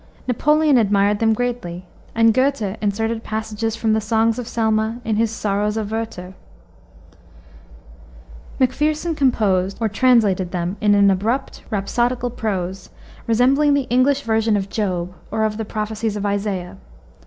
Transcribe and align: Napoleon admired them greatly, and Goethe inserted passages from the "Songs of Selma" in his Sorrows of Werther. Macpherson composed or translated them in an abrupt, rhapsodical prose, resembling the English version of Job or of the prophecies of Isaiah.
Napoleon 0.27 0.79
admired 0.79 1.19
them 1.19 1.33
greatly, 1.35 1.85
and 2.15 2.33
Goethe 2.33 2.75
inserted 2.81 3.23
passages 3.23 3.75
from 3.75 3.93
the 3.93 4.01
"Songs 4.01 4.39
of 4.39 4.47
Selma" 4.47 4.99
in 5.05 5.17
his 5.17 5.29
Sorrows 5.29 5.77
of 5.77 5.91
Werther. 5.91 6.33
Macpherson 8.59 9.13
composed 9.13 9.77
or 9.79 9.87
translated 9.89 10.49
them 10.49 10.75
in 10.81 10.95
an 10.95 11.11
abrupt, 11.11 11.63
rhapsodical 11.69 12.31
prose, 12.31 12.89
resembling 13.27 13.75
the 13.75 13.85
English 13.91 14.23
version 14.23 14.57
of 14.57 14.69
Job 14.71 15.13
or 15.29 15.43
of 15.43 15.57
the 15.57 15.65
prophecies 15.65 16.15
of 16.15 16.25
Isaiah. 16.25 16.77